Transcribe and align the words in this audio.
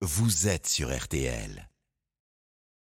vous 0.00 0.46
êtes 0.46 0.68
sur 0.68 0.96
RTL. 0.96 1.68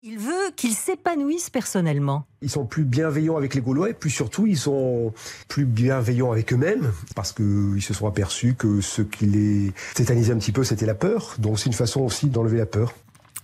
Il 0.03 0.19
veut 0.19 0.51
qu'ils 0.57 0.75
s'épanouissent 0.75 1.51
personnellement. 1.51 2.27
Ils 2.41 2.51
sont 2.51 2.67
plus 2.67 2.85
bienveillants 2.85 3.37
avec 3.37 3.55
les 3.55 3.61
Gaulois 3.61 3.91
et 3.91 3.95
plus 3.95 4.11
surtout 4.11 4.47
ils 4.47 4.57
sont 4.57 5.13
plus 5.49 5.65
bienveillants 5.65 6.31
avec 6.31 6.53
eux-mêmes 6.53 6.93
parce 7.17 7.33
qu'ils 7.33 7.83
se 7.83 7.95
sont 7.95 8.07
aperçus 8.07 8.55
que 8.55 8.81
ce 8.81 9.03
qui 9.03 9.27
les 9.27 9.73
tétanisait 9.95 10.33
un 10.33 10.39
petit 10.39 10.53
peu 10.53 10.65
c'était 10.65 10.87
la 10.87 10.95
peur. 10.95 11.35
Donc 11.39 11.59
c'est 11.59 11.67
une 11.67 11.73
façon 11.73 12.01
aussi 12.03 12.29
d'enlever 12.29 12.59
la 12.59 12.67
peur. 12.67 12.95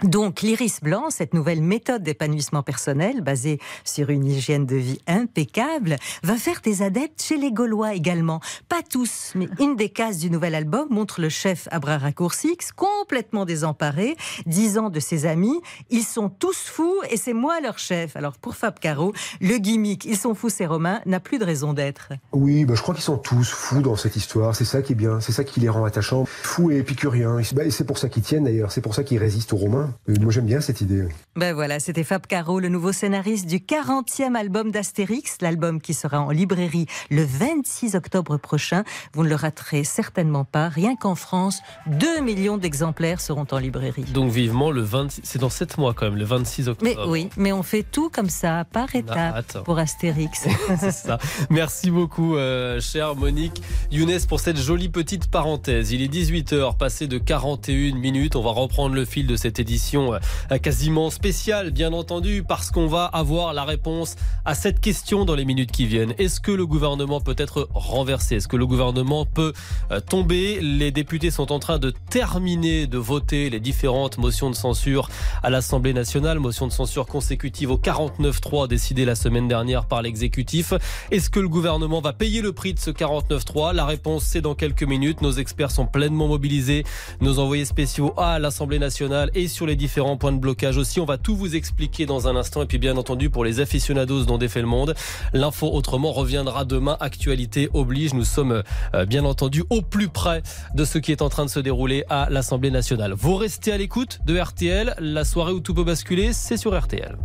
Donc 0.02 0.42
l'iris 0.42 0.80
blanc, 0.82 1.10
cette 1.10 1.34
nouvelle 1.34 1.62
méthode 1.62 2.02
d'épanouissement 2.02 2.62
personnel 2.62 3.20
basée 3.20 3.58
sur 3.84 4.10
une 4.10 4.26
hygiène 4.26 4.66
de 4.66 4.76
vie 4.76 5.00
impeccable, 5.06 5.96
va 6.22 6.36
faire 6.36 6.60
des 6.62 6.82
adeptes 6.82 7.22
chez 7.22 7.36
les 7.36 7.52
Gaulois 7.52 7.94
également. 7.94 8.40
Pas 8.68 8.82
tous, 8.82 9.32
mais 9.34 9.48
une 9.60 9.76
des 9.76 9.88
cases 9.88 10.18
du 10.18 10.30
nouvel 10.30 10.54
album 10.54 10.88
montre 10.90 11.20
le 11.20 11.28
chef 11.28 11.68
Abra 11.70 11.98
Raccourcix 11.98 12.72
complètement 12.74 13.44
désemparé, 13.44 14.16
disant 14.46 14.90
de 14.90 15.00
ses 15.00 15.26
amis 15.26 15.60
Ils 15.90 16.02
sont 16.02 16.28
tous 16.28 16.56
fous 16.56 17.00
et 17.10 17.16
c'est 17.16 17.32
moi 17.32 17.60
leur 17.60 17.78
chef. 17.78 18.16
Alors 18.16 18.36
pour 18.38 18.56
Fab 18.56 18.78
Caro, 18.78 19.12
le 19.40 19.58
gimmick 19.58 20.04
Ils 20.04 20.16
sont 20.16 20.34
fous 20.34 20.50
ces 20.50 20.66
Romains 20.66 21.00
n'a 21.06 21.20
plus 21.20 21.38
de 21.38 21.44
raison 21.44 21.72
d'être. 21.72 22.12
Oui, 22.32 22.64
bah, 22.64 22.74
je 22.74 22.82
crois 22.82 22.94
qu'ils 22.94 23.04
sont 23.04 23.18
tous 23.18 23.50
fous 23.50 23.80
dans 23.80 23.96
cette 23.96 24.16
histoire. 24.16 24.54
C'est 24.54 24.64
ça 24.64 24.82
qui 24.82 24.92
est 24.92 24.96
bien, 24.96 25.20
c'est 25.20 25.32
ça 25.32 25.44
qui 25.44 25.60
les 25.60 25.68
rend 25.68 25.84
attachants. 25.84 26.24
Fous 26.26 26.70
et 26.70 26.78
épicuriens. 26.78 27.38
Bah, 27.54 27.62
c'est 27.70 27.86
pour 27.86 27.98
ça 27.98 28.08
qu'ils 28.08 28.22
tiennent 28.22 28.44
d'ailleurs, 28.44 28.72
c'est 28.72 28.80
pour 28.80 28.94
ça 28.94 29.02
qu'ils 29.02 29.18
résistent 29.18 29.52
aux 29.52 29.58
Romains. 29.58 29.83
Euh, 30.08 30.14
moi 30.20 30.32
j'aime 30.32 30.46
bien 30.46 30.60
cette 30.60 30.80
idée. 30.80 31.08
Ben 31.36 31.52
voilà, 31.52 31.80
c'était 31.80 32.04
Fab 32.04 32.26
Caro, 32.26 32.60
le 32.60 32.68
nouveau 32.68 32.92
scénariste 32.92 33.46
du 33.46 33.58
40e 33.58 34.34
album 34.34 34.70
d'Astérix, 34.70 35.38
l'album 35.40 35.80
qui 35.80 35.94
sera 35.94 36.20
en 36.20 36.30
librairie 36.30 36.86
le 37.10 37.24
26 37.24 37.94
octobre 37.94 38.36
prochain. 38.36 38.84
Vous 39.12 39.24
ne 39.24 39.28
le 39.28 39.34
raterez 39.34 39.84
certainement 39.84 40.44
pas. 40.44 40.68
Rien 40.68 40.96
qu'en 40.96 41.14
France, 41.14 41.60
2 41.86 42.20
millions 42.20 42.56
d'exemplaires 42.56 43.20
seront 43.20 43.46
en 43.50 43.58
librairie. 43.58 44.04
Donc 44.14 44.30
vivement 44.30 44.70
le 44.70 44.82
26, 44.82 45.22
c'est 45.24 45.38
dans 45.38 45.50
7 45.50 45.78
mois 45.78 45.92
quand 45.92 46.06
même, 46.06 46.16
le 46.16 46.24
26 46.24 46.68
octobre. 46.68 46.90
Mais 46.90 47.10
oui, 47.10 47.28
mais 47.36 47.52
on 47.52 47.62
fait 47.62 47.82
tout 47.82 48.10
comme 48.10 48.30
ça, 48.30 48.64
par 48.64 48.94
étapes, 48.94 49.64
pour 49.64 49.78
Astérix. 49.78 50.46
c'est 50.78 50.92
ça. 50.92 51.18
Merci 51.50 51.90
beaucoup, 51.90 52.36
euh, 52.36 52.80
chère 52.80 53.16
Monique 53.16 53.62
Younes, 53.90 54.20
pour 54.28 54.40
cette 54.40 54.58
jolie 54.58 54.88
petite 54.88 55.30
parenthèse. 55.30 55.92
Il 55.92 56.00
est 56.00 56.12
18h, 56.12 56.76
passé 56.76 57.06
de 57.06 57.18
41 57.18 57.96
minutes. 57.96 58.36
On 58.36 58.42
va 58.42 58.50
reprendre 58.50 58.94
le 58.94 59.04
fil 59.04 59.26
de 59.26 59.36
cette 59.36 59.58
édition 59.58 59.73
euh, 59.94 60.58
quasiment 60.58 61.10
spéciale, 61.10 61.70
bien 61.70 61.92
entendu, 61.92 62.42
parce 62.46 62.70
qu'on 62.70 62.86
va 62.86 63.04
avoir 63.04 63.52
la 63.52 63.64
réponse 63.64 64.16
à 64.44 64.54
cette 64.54 64.80
question 64.80 65.24
dans 65.24 65.34
les 65.34 65.44
minutes 65.44 65.72
qui 65.72 65.86
viennent. 65.86 66.14
Est-ce 66.18 66.40
que 66.40 66.52
le 66.52 66.66
gouvernement 66.66 67.20
peut 67.20 67.34
être 67.38 67.68
renversé? 67.74 68.36
Est-ce 68.36 68.48
que 68.48 68.56
le 68.56 68.66
gouvernement 68.66 69.26
peut 69.26 69.52
euh, 69.90 70.00
tomber? 70.00 70.60
Les 70.60 70.90
députés 70.90 71.30
sont 71.30 71.52
en 71.52 71.58
train 71.58 71.78
de 71.78 71.92
terminer 72.10 72.86
de 72.86 72.98
voter 72.98 73.50
les 73.50 73.60
différentes 73.60 74.18
motions 74.18 74.50
de 74.50 74.56
censure 74.56 75.08
à 75.42 75.50
l'Assemblée 75.50 75.92
nationale, 75.92 76.38
motion 76.38 76.66
de 76.66 76.72
censure 76.72 77.06
consécutive 77.06 77.70
au 77.70 77.78
49-3 77.78 78.68
décidé 78.68 79.04
la 79.04 79.14
semaine 79.14 79.48
dernière 79.48 79.86
par 79.86 80.02
l'exécutif. 80.02 80.74
Est-ce 81.10 81.30
que 81.30 81.40
le 81.40 81.48
gouvernement 81.48 82.00
va 82.00 82.12
payer 82.12 82.40
le 82.42 82.52
prix 82.52 82.74
de 82.74 82.78
ce 82.78 82.90
49-3 82.90 83.74
La 83.74 83.86
réponse, 83.86 84.24
c'est 84.24 84.40
dans 84.40 84.54
quelques 84.54 84.84
minutes. 84.84 85.22
Nos 85.22 85.32
experts 85.32 85.70
sont 85.70 85.86
pleinement 85.86 86.28
mobilisés. 86.28 86.84
Nos 87.20 87.38
envoyés 87.38 87.64
spéciaux 87.64 88.14
à 88.16 88.38
l'Assemblée 88.38 88.78
nationale 88.78 89.30
et 89.34 89.48
sur 89.48 89.63
les 89.66 89.76
différents 89.76 90.16
points 90.16 90.32
de 90.32 90.38
blocage 90.38 90.76
aussi. 90.76 91.00
On 91.00 91.04
va 91.04 91.18
tout 91.18 91.36
vous 91.36 91.56
expliquer 91.56 92.06
dans 92.06 92.28
un 92.28 92.36
instant. 92.36 92.62
Et 92.62 92.66
puis 92.66 92.78
bien 92.78 92.96
entendu, 92.96 93.30
pour 93.30 93.44
les 93.44 93.60
aficionados 93.60 94.24
dont 94.24 94.38
défait 94.38 94.60
le 94.60 94.66
monde, 94.66 94.94
l'info 95.32 95.70
autrement 95.72 96.12
reviendra 96.12 96.64
demain. 96.64 96.96
Actualité 97.00 97.68
oblige. 97.72 98.14
Nous 98.14 98.24
sommes 98.24 98.62
euh, 98.94 99.06
bien 99.06 99.24
entendu 99.24 99.64
au 99.70 99.82
plus 99.82 100.08
près 100.08 100.42
de 100.74 100.84
ce 100.84 100.98
qui 100.98 101.12
est 101.12 101.22
en 101.22 101.28
train 101.28 101.44
de 101.44 101.50
se 101.50 101.60
dérouler 101.60 102.04
à 102.10 102.28
l'Assemblée 102.30 102.70
nationale. 102.70 103.14
Vous 103.16 103.36
restez 103.36 103.72
à 103.72 103.76
l'écoute 103.76 104.20
de 104.26 104.38
RTL. 104.38 104.94
La 104.98 105.24
soirée 105.24 105.52
où 105.52 105.60
tout 105.60 105.74
peut 105.74 105.84
basculer, 105.84 106.32
c'est 106.32 106.56
sur 106.56 106.78
RTL. 106.78 107.16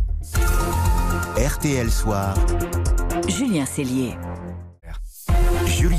RTL 1.36 1.90
Soir. 1.90 2.34
Julien 3.28 3.64
Cellier. 3.64 4.14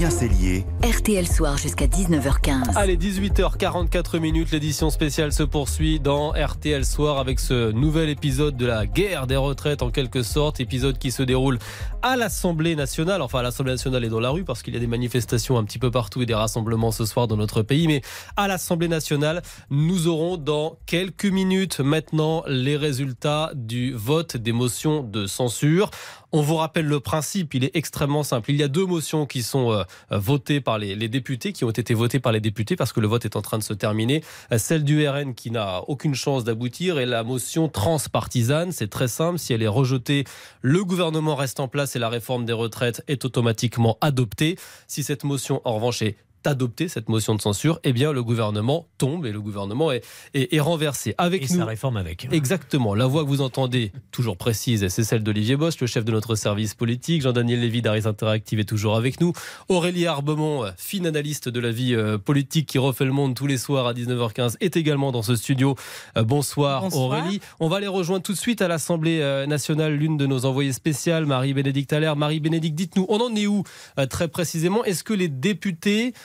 Julien 0.02 0.10
Cellier. 0.10 0.66
RTL 0.84 1.28
Soir 1.28 1.58
jusqu'à 1.58 1.86
19h15. 1.86 2.76
Allez, 2.76 2.98
18h44 2.98 4.18
minutes, 4.18 4.50
l'édition 4.50 4.90
spéciale 4.90 5.32
se 5.32 5.44
poursuit 5.44 6.00
dans 6.00 6.32
RTL 6.32 6.84
Soir 6.86 7.20
avec 7.20 7.40
ce 7.40 7.72
nouvel 7.72 8.10
épisode 8.10 8.58
de 8.58 8.66
la 8.66 8.88
guerre 8.88 9.28
des 9.28 9.36
retraites 9.36 9.84
en 9.84 9.92
quelque 9.92 10.24
sorte, 10.24 10.60
épisode 10.60 10.98
qui 10.98 11.12
se 11.12 11.22
déroule 11.22 11.60
à 12.02 12.16
l'Assemblée 12.16 12.76
nationale, 12.76 13.22
enfin 13.22 13.40
à 13.40 13.44
l'Assemblée 13.44 13.74
nationale 13.74 14.04
et 14.04 14.10
dans 14.10 14.20
la 14.20 14.32
rue 14.32 14.44
parce 14.44 14.64
qu'il 14.64 14.74
y 14.74 14.78
a 14.78 14.80
des 14.80 14.88
manifestations 14.88 15.60
un 15.60 15.64
petit 15.64 15.78
peu 15.78 15.92
partout 15.92 16.24
et 16.24 16.26
des 16.26 16.34
rassemblements 16.34 16.92
ce 16.92 17.06
soir 17.06 17.28
dans 17.28 17.38
notre 17.38 17.62
pays, 17.62 17.88
mais 17.88 18.02
à 18.38 18.48
l'Assemblée 18.48 18.88
nationale, 18.88 19.44
nous 19.70 20.08
aurons 20.08 20.38
dans 20.38 20.80
quelques 20.88 21.26
minutes 21.26 21.80
maintenant 21.80 22.44
les 22.48 22.76
résultats 22.76 23.52
du 23.54 23.94
vote 23.94 24.36
des 24.36 24.52
motions 24.52 25.04
de 25.04 25.28
censure. 25.28 25.92
On 26.32 26.42
vous 26.42 26.56
rappelle 26.56 26.86
le 26.86 27.02
principe, 27.02 27.54
il 27.54 27.66
est 27.66 27.76
extrêmement 27.76 28.24
simple. 28.24 28.52
Il 28.52 28.56
y 28.56 28.64
a 28.64 28.70
deux 28.70 28.86
motions 28.86 29.26
qui 29.26 29.44
sont 29.44 29.74
euh, 29.74 29.84
votées 30.10 30.62
par 30.62 30.78
les, 30.78 30.96
députés, 31.08 31.54
qui 31.54 31.64
ont 31.64 31.70
été 31.70 31.94
votées 31.94 32.20
par 32.20 32.32
les 32.32 32.40
députés 32.40 32.76
parce 32.76 32.94
que 32.94 33.00
le 33.00 33.08
vote 33.08 33.26
est 33.26 33.36
en 33.36 33.42
train 33.42 33.58
de 33.58 33.64
se 33.64 33.74
terminer. 33.74 34.24
Euh, 34.52 34.58
celle 34.58 34.84
du 34.84 35.08
RN 35.08 35.34
qui 35.34 35.52
n'a 35.52 35.82
aucune 35.88 36.16
chance 36.16 36.44
d'aboutir 36.44 37.00
et 37.00 37.06
la 37.06 37.24
motion 37.24 37.70
transpartisane, 37.70 38.72
c'est 38.72 38.90
très 38.90 39.08
simple. 39.08 39.40
Si 39.40 39.54
elle 39.54 39.64
est 39.64 39.68
rejetée, 39.68 40.26
le 40.62 40.84
gouvernement 40.84 41.36
reste 41.36 41.60
en 41.60 41.68
place 41.68 41.96
et 41.96 42.00
la 42.00 42.10
réforme 42.10 42.46
des 42.46 42.54
retraites 42.54 43.04
est 43.08 43.26
automatiquement 43.26 43.98
adoptée. 44.02 44.58
Si 44.88 45.04
cette 45.04 45.24
motion, 45.24 45.62
en 45.66 45.76
revanche, 45.76 46.02
est 46.02 46.16
adopter 46.46 46.88
cette 46.88 47.10
motion 47.10 47.36
de 47.36 47.42
censure, 47.42 47.80
eh 47.84 47.94
bien 47.94 48.12
le 48.12 48.24
gouvernement 48.24 48.88
tombe 48.98 49.26
et 49.26 49.32
le 49.32 49.42
gouvernement 49.42 49.92
est, 49.92 50.04
est, 50.34 50.60
renversé. 50.60 51.16
Avec 51.18 51.44
et 51.44 51.54
nous, 51.54 51.60
sa 51.60 51.66
réforme 51.66 51.98
avec. 51.98 52.28
Exactement. 52.32 52.96
La 52.96 53.08
voix 53.08 53.24
que 53.24 53.30
vous 53.30 53.42
entendez, 53.42 53.92
toujours 54.12 54.38
précise, 54.38 54.88
c'est 54.88 55.04
celle 55.04 55.24
d'Olivier 55.24 55.56
Bosch, 55.56 55.80
le 55.80 55.88
chef 55.88 56.06
de 56.06 56.12
notre 56.12 56.36
service 56.36 56.74
politique. 56.74 57.22
Jean-Daniel 57.22 57.62
Lévy 57.62 57.82
d'Aris 57.82 58.06
Interactive 58.06 58.60
est 58.60 58.66
toujours 58.66 58.96
avec 58.96 59.20
nous. 59.22 59.34
Aurélie 59.70 60.08
Arbemont, 60.08 60.66
fine 60.78 61.08
analyste 61.08 61.50
de 61.50 61.60
la 61.60 61.72
vie 61.72 61.96
euh, 61.96 62.18
politique 62.18 62.68
qui 62.68 62.78
refait 62.78 63.06
le 63.06 63.12
monde 63.12 63.36
tous 63.36 63.48
les 63.48 63.58
soirs 63.58 63.88
à 63.88 63.94
19h15, 63.94 64.56
est 64.60 64.78
également 64.78 65.12
dans 65.12 65.22
ce 65.22 65.36
studio. 65.36 65.76
Euh, 66.18 66.24
bonsoir, 66.24 66.96
Aurélie. 66.96 67.42
On 67.60 67.70
va 67.70 67.80
les 67.80 67.88
rejoindre 67.88 68.24
tout 68.24 68.34
de 68.34 68.38
suite 68.38 68.62
à 68.62 68.68
l'Assemblée 68.68 69.20
euh, 69.22 69.46
nationale, 69.46 69.94
l'une 69.94 70.18
de 70.18 70.26
nos 70.26 70.46
envoyées 70.46 70.74
spéciales, 70.74 71.26
Marie-Bénédicte 71.26 71.94
Allaire. 71.94 72.16
Marie-Bénédicte, 72.16 72.76
dites-nous, 72.76 73.06
on 73.10 73.20
en 73.20 73.36
est 73.36 73.48
où 73.48 73.64
très 74.10 74.28
précisément? 74.28 74.84
Est-ce 74.84 75.04
que 75.04 75.14
les 75.14 75.28
députés 75.28 76.14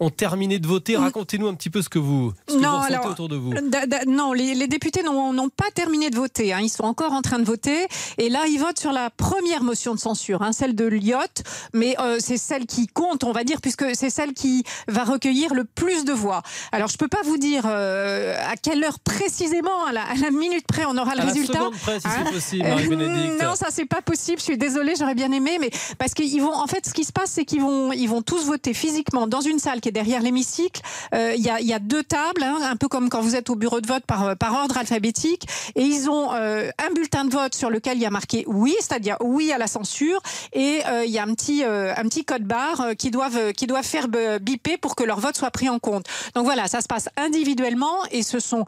ont 0.00 0.10
terminé 0.10 0.58
de 0.58 0.66
voter. 0.66 0.96
Racontez-nous 0.96 1.46
un 1.46 1.54
petit 1.54 1.70
peu 1.70 1.82
ce 1.82 1.90
que 1.90 1.98
vous, 1.98 2.32
ce 2.48 2.54
que 2.54 2.60
non, 2.60 2.80
vous 2.80 3.10
autour 3.10 3.28
de 3.28 3.36
vous. 3.36 3.52
non, 4.08 4.32
les, 4.32 4.66
députés 4.66 5.02
n'ont 5.02 5.48
pas 5.50 5.70
terminé 5.74 6.10
de 6.10 6.16
voter. 6.16 6.52
Hein. 6.52 6.60
Ils 6.62 6.70
sont 6.70 6.84
encore 6.84 7.12
en 7.12 7.20
train 7.20 7.38
de 7.38 7.44
voter. 7.44 7.86
Et 8.18 8.30
là, 8.30 8.46
ils 8.48 8.58
votent 8.58 8.78
sur 8.78 8.92
la 8.92 9.10
première 9.10 9.62
motion 9.62 9.94
de 9.94 10.00
censure, 10.00 10.42
hein, 10.42 10.52
celle 10.52 10.74
de 10.74 10.86
Lyotte. 10.86 11.42
Mais 11.74 11.96
euh, 12.00 12.16
c'est 12.18 12.38
celle 12.38 12.66
qui 12.66 12.86
compte, 12.86 13.24
on 13.24 13.32
va 13.32 13.44
dire, 13.44 13.60
puisque 13.60 13.94
c'est 13.94 14.10
celle 14.10 14.32
qui 14.32 14.64
va 14.88 15.04
recueillir 15.04 15.54
le 15.54 15.64
plus 15.64 16.04
de 16.04 16.12
voix. 16.12 16.42
Alors, 16.72 16.88
je 16.88 16.94
ne 16.94 16.98
peux 16.98 17.08
pas 17.08 17.22
vous 17.24 17.36
dire 17.36 17.64
euh, 17.66 18.36
à 18.48 18.56
quelle 18.56 18.82
heure 18.82 18.98
précisément, 19.00 19.84
à 19.86 19.92
la, 19.92 20.30
minute 20.30 20.66
près, 20.66 20.84
on 20.86 20.96
aura 20.96 21.14
le 21.14 21.20
à 21.20 21.24
résultat. 21.24 21.60
La 21.60 21.70
près, 21.70 22.00
si 22.00 22.08
c'est 22.08 22.08
hein. 22.08 22.32
possible, 22.32 22.68
Marie-Bénédicte. 22.68 23.42
non, 23.42 23.54
ça, 23.54 23.66
c'est 23.70 23.84
pas 23.84 24.00
possible. 24.00 24.38
Je 24.38 24.44
suis 24.44 24.58
désolée, 24.58 24.94
j'aurais 24.98 25.14
bien 25.14 25.30
aimé. 25.32 25.58
Mais 25.60 25.70
parce 25.98 26.14
qu'ils 26.14 26.40
vont, 26.40 26.54
en 26.54 26.66
fait, 26.66 26.86
ce 26.86 26.94
qui 26.94 27.04
se 27.04 27.12
passe, 27.12 27.32
c'est 27.32 27.44
qu'ils 27.44 27.60
vont, 27.60 27.92
ils 27.92 28.06
vont 28.06 28.22
tous 28.22 28.46
voter 28.46 28.72
physiquement 28.72 29.26
dans 29.26 29.42
une 29.42 29.58
salle 29.58 29.82
qui 29.82 29.89
derrière 29.92 30.22
l'hémicycle. 30.22 30.80
Euh, 31.14 31.34
il 31.36 31.42
y, 31.42 31.72
a, 31.72 31.78
deux 31.78 32.02
tables, 32.02 32.42
hein, 32.42 32.58
un 32.62 32.76
peu 32.76 32.88
comme 32.88 33.08
quand 33.08 33.20
vous 33.20 33.36
êtes 33.36 33.50
au 33.50 33.56
bureau 33.56 33.80
de 33.80 33.86
vote 33.86 34.04
par, 34.06 34.28
euh, 34.28 34.34
par 34.34 34.54
ordre 34.54 34.76
alphabétique. 34.78 35.46
Et 35.74 35.82
ils 35.82 36.08
ont 36.08 36.32
euh, 36.32 36.70
un 36.78 36.92
bulletin 36.92 37.24
de 37.24 37.30
vote 37.30 37.54
sur 37.54 37.70
lequel 37.70 37.98
il 37.98 38.02
y 38.02 38.06
a 38.06 38.10
marqué 38.10 38.44
oui, 38.46 38.74
c'est-à-dire 38.80 39.16
oui 39.20 39.52
à 39.52 39.58
la 39.58 39.66
censure. 39.66 40.20
Et 40.52 40.80
il 41.04 41.10
y 41.10 41.18
a 41.18 41.22
un 41.22 41.34
petit, 41.34 41.64
un 41.64 42.02
petit 42.04 42.24
code 42.24 42.44
barre 42.44 42.90
qui 42.98 43.10
doivent, 43.10 43.52
qui 43.52 43.66
doivent 43.66 43.84
faire 43.84 44.08
biper 44.40 44.76
pour 44.76 44.96
que 44.96 45.04
leur 45.04 45.20
vote 45.20 45.36
soit 45.36 45.50
pris 45.50 45.68
en 45.68 45.78
compte. 45.78 46.06
Donc 46.34 46.44
voilà, 46.44 46.68
ça 46.68 46.80
se 46.80 46.88
passe 46.88 47.08
individuellement 47.16 48.04
et 48.10 48.22
ce 48.22 48.40
sont 48.40 48.64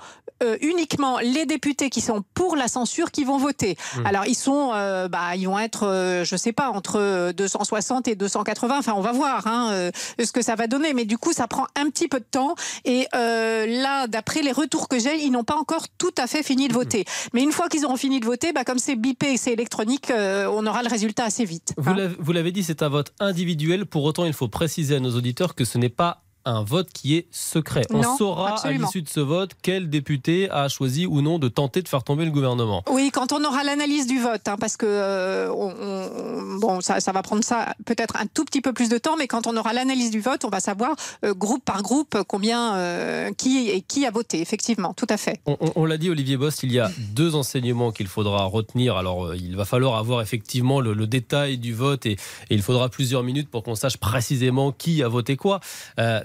uniquement 0.61 1.19
les 1.21 1.47
députés 1.47 1.89
qui 1.89 2.01
sont 2.01 2.25
pour 2.35 2.57
la 2.57 2.69
censure 2.69 3.11
qui 3.11 3.25
vont 3.25 3.39
voter. 3.39 3.77
Mmh. 3.77 4.07
Alors 4.07 4.27
ils 4.27 4.35
sont, 4.35 4.69
bah, 5.11 5.37
ils 5.37 5.47
vont 5.47 5.59
être, 5.59 6.23
je 6.25 6.37
sais 6.37 6.53
pas, 6.53 6.71
entre 6.71 7.33
260 7.33 8.09
et 8.09 8.15
280. 8.15 8.79
Enfin, 8.79 8.95
on 8.97 9.03
va 9.03 9.13
voir 9.13 9.47
hein, 9.47 9.91
ce 10.19 10.33
que 10.33 10.43
ça 10.43 10.55
va 10.55 10.67
donner. 10.67 10.95
Mais 10.95 11.05
du 11.13 11.19
coup, 11.19 11.35
ça 11.35 11.47
prend 11.47 11.67
un 11.77 11.91
petit 11.91 12.09
peu 12.09 12.21
de 12.21 12.25
temps. 12.25 12.55
Et 12.87 13.07
euh, 13.15 13.67
là, 13.67 14.07
d'après 14.07 14.41
les 14.41 14.51
retours 14.51 14.89
que 14.89 14.99
j'ai, 14.99 15.23
ils 15.23 15.31
n'ont 15.31 15.45
pas 15.45 15.57
encore 15.57 15.85
tout 15.99 16.15
à 16.17 16.27
fait 16.27 16.43
fini 16.43 16.69
de 16.69 16.73
voter. 16.73 17.05
Mais 17.35 17.43
une 17.43 17.53
fois 17.53 17.69
qu'ils 17.69 17.85
auront 17.85 17.99
fini 17.99 18.19
de 18.19 18.25
voter, 18.25 18.55
bah, 18.55 18.65
comme 18.65 18.79
c'est 18.79 18.97
bipé 18.97 19.35
et 19.35 19.37
c'est 19.37 19.53
électronique, 19.53 20.11
euh, 20.11 20.47
on 20.51 20.67
aura 20.67 20.83
le 20.83 20.89
résultat 20.89 21.25
assez 21.25 21.45
vite. 21.45 21.75
Vous 21.77 21.91
hein. 21.91 22.33
l'avez 22.33 22.51
dit, 22.51 22.63
c'est 22.63 22.83
un 22.83 22.89
vote 22.89 23.13
individuel. 23.21 23.85
Pour 23.85 24.05
autant, 24.05 24.25
il 24.25 24.33
faut 24.33 24.49
préciser 24.49 24.97
à 24.97 25.01
nos 25.01 25.15
auditeurs 25.15 25.55
que 25.55 25.67
ce 25.67 25.77
n'est 25.77 25.91
pas 25.91 26.23
un 26.45 26.63
vote 26.63 26.89
qui 26.93 27.17
est 27.17 27.27
secret. 27.31 27.83
On 27.91 28.17
saura 28.17 28.53
absolument. 28.53 28.85
à 28.85 28.87
l'issue 28.87 29.03
de 29.03 29.09
ce 29.09 29.21
vote 29.21 29.53
quel 29.63 29.89
député 29.91 30.51
a 30.51 30.69
choisi 30.69 31.07
ou 31.07 31.21
non 31.23 31.39
de 31.39 31.49
tenter 31.49 31.83
de 31.83 31.89
faire 31.89 32.03
tomber 32.05 32.25
le 32.25 32.31
gouvernement. 32.31 32.83
Oui, 32.91 33.11
quand 33.13 33.33
on 33.33 33.45
aura 33.45 33.63
l'analyse 33.65 34.07
du 34.07 34.21
vote, 34.21 34.47
hein, 34.49 34.57
parce 34.59 34.77
que 34.77 34.87
euh, 34.87 35.51
on- 35.53 35.75
on- 35.81 36.59
bon, 36.59 36.81
ça, 36.81 37.01
ça 37.01 37.13
va 37.13 37.23
prendre 37.23 37.45
ça 37.45 37.75
peut-être 37.85 38.17
un 38.17 38.27
tout 38.27 38.45
petit 38.45 38.61
peu 38.61 38.73
plus 38.73 38.89
de 38.89 38.99
temps, 38.99 39.17
mais 39.17 39.27
quand 39.27 39.47
on 39.47 39.57
aura 39.57 39.73
l'analyse 39.73 40.11
du 40.11 40.21
vote, 40.21 40.45
on 40.45 40.49
va 40.49 40.61
savoir 40.61 40.95
euh, 41.25 41.35
groupe 41.35 41.65
par 41.65 41.83
groupe 41.83 42.17
combien 42.29 42.75
euh, 42.77 43.31
qui 43.37 43.69
et 43.71 43.81
qui 43.83 44.07
a 44.07 44.11
voté. 44.11 44.41
Effectivement, 44.41 44.95
tout 44.95 45.07
à 45.09 45.17
fait. 45.17 45.41
On, 45.77 45.85
l'a 45.85 45.97
dit, 45.99 46.11
Olivier 46.11 46.37
Bost, 46.37 46.63
il 46.63 46.73
y 46.73 46.79
a 46.79 46.91
deux 47.15 47.35
enseignements 47.35 47.93
qu'il 47.93 48.07
faudra 48.09 48.45
retenir. 48.45 48.97
Alors, 48.97 49.35
il 49.35 49.57
va 49.57 49.65
falloir 49.65 49.97
avoir 49.97 50.21
effectivement 50.23 50.81
le, 50.81 50.93
le 50.95 51.07
détail 51.07 51.59
du 51.59 51.73
vote 51.75 52.07
et, 52.07 52.13
et 52.13 52.19
il 52.51 52.63
faudra 52.63 52.89
plusieurs 52.89 53.23
minutes 53.23 53.49
pour 53.51 53.63
qu'on 53.63 53.75
sache 53.75 53.97
précisément 53.97 54.73
qui 54.73 55.03
a 55.03 55.09
voté 55.09 55.37
quoi. 55.37 55.61